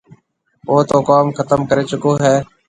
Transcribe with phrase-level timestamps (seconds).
[0.69, 2.35] او تو ڪوم ختم ڪريَ چڪو هيَ۔